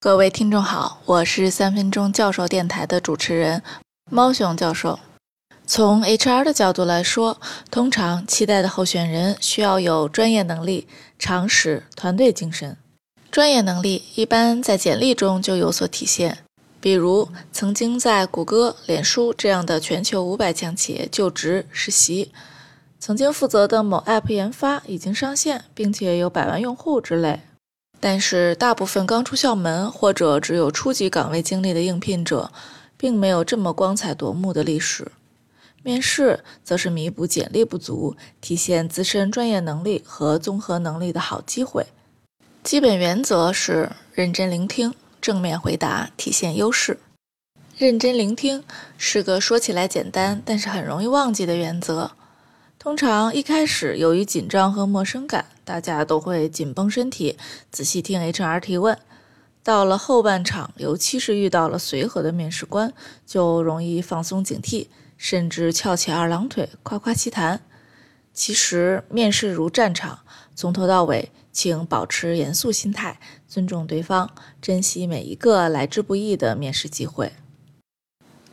[0.00, 3.64] 各位听众好，我是三分钟教授电台的主持人
[4.08, 5.00] 猫熊教授。
[5.66, 10.86] 从 HR 的角度来说，通常期待的候选人需要有专业能力、
[11.18, 12.76] 常识、团队精神。
[13.32, 16.44] 专业能力一般在简历中就有所体现，
[16.80, 22.30] 比如曾经在谷歌、脸书这样的全球五百强企业就职实习，
[23.00, 27.40] 曾经负责的某 App 研发已经上线，并且有百万用户之类。
[28.00, 32.52] 但是，大部分刚出校门或者只有初级岗位经历的应聘者，
[32.96, 35.10] 并没有这么光彩夺目的历史。
[35.82, 41.86] 面试则是弥补简历不足、体现自身专业能力和综合能力的好机会。
[42.62, 46.98] 基本原则是认真聆听、正面回答，体现优势。
[47.76, 48.62] 认真聆听
[48.96, 52.10] 是个说起来简单，但是很容易忘记的原则。
[52.88, 57.36] 通常一开始由于紧张和陌生感，大家都会紧绷身体，
[57.70, 58.98] 仔细听 HR 提问。
[59.62, 62.94] 到了后半场，尤其是遇到了随和的面试官，
[63.26, 64.86] 就容易放松警惕，
[65.18, 67.60] 甚至翘起二郎腿，夸夸其谈。
[68.32, 70.20] 其实面试如战场，
[70.54, 74.30] 从头到尾，请保持严肃心态，尊重对方，
[74.62, 77.34] 珍惜每一个来之不易的面试机会。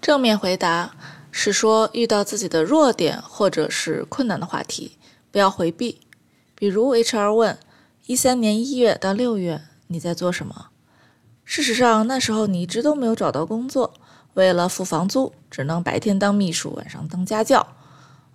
[0.00, 0.96] 正面回答。
[1.32, 4.98] 是说遇到自己的弱点或者是困难的话题，
[5.32, 5.98] 不要回避。
[6.54, 7.58] 比如 HR 问：
[8.06, 10.66] 一三年一月到六月你在做什么？
[11.44, 13.94] 事实上那时候你一直都没有找到工作，
[14.34, 17.66] 为了付房租，只能白天当秘书，晚上当家教。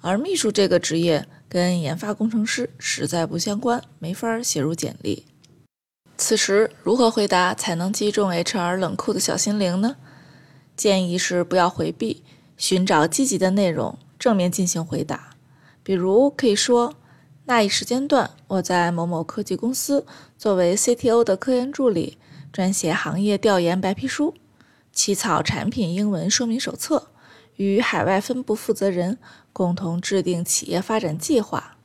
[0.02, 5.26] 而秘书这个职业跟研发工程师实在不相关，没法写入简历。
[6.18, 9.96] 此时如何回答才能击中 HR 冷酷的小心灵呢？
[10.76, 12.24] 建议是不要回避。
[12.58, 15.30] 寻找积极的内容，正面进行回答。
[15.84, 16.96] 比如可以说，
[17.46, 20.06] 那一时间段，我在某某科技公司
[20.38, 22.18] 作为 CTO 的科研助理，
[22.52, 24.34] 撰写行业调研白皮书，
[24.92, 27.08] 起草产品英文说明手册，
[27.56, 29.18] 与海外分部负责人
[29.54, 31.78] 共同制定企业发展计划。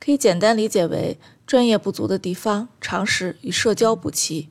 [0.00, 4.48] 可以简单理解为，专业不足的地方，常识与社交补齐。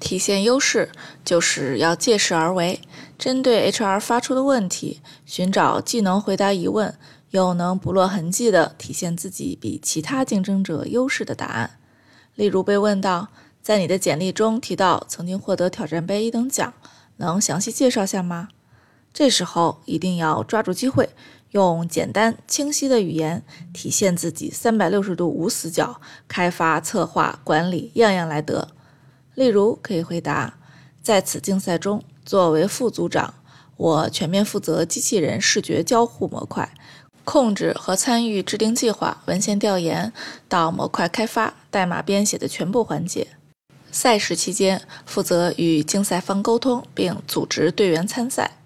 [0.00, 0.90] 体现优势
[1.24, 2.80] 就是要借势而为，
[3.18, 6.94] 针对 HR 发出的问题，寻找既能回答疑问，
[7.30, 11.78] 又能不落痕迹的体现自己比其他竞争者优势的答案。
[12.34, 13.28] 例如被问到，
[13.60, 16.72] 在你的简历中提到曾经获得挑战杯一等奖，
[17.16, 18.48] 能详细介绍下吗？
[19.12, 21.10] 这时候一定要抓住机会，
[21.50, 23.42] 用简单清晰的语言
[23.72, 28.68] 体现自己三百六十度无死角，开发、策划、管理样样来得。
[29.38, 30.58] 例如，可以回答：
[31.00, 33.34] 在此竞赛中，作为副组长，
[33.76, 36.74] 我全面负责机器人视觉交互模块，
[37.22, 40.12] 控制和参与制定计划、文献调研
[40.48, 43.28] 到模块开发、代码编写的全部环节。
[43.92, 48.56] 赛事期间，负责与竞赛方沟通并组织队员参赛。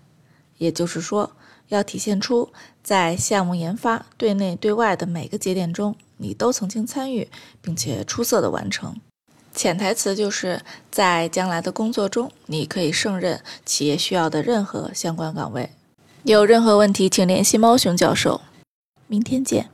[0.56, 1.32] 也就是说，
[1.68, 2.50] 要体现出
[2.82, 7.28] 在项目研发对内对外的每个节点中，你都曾经参与，
[7.60, 8.96] 并且出色的完成。
[9.54, 15.70] 潜台词就是在将来的工作中，你可以胜任企业需要的任何相关岗位。
[16.24, 18.40] 有任何问题，请联系猫熊教授。
[19.06, 19.71] 明天见。